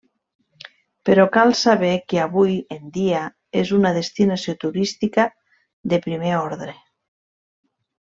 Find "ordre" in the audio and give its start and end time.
6.45-6.79